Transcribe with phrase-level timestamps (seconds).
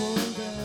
[0.00, 0.59] cold